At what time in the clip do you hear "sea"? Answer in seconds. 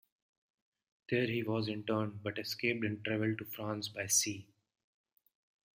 4.07-4.47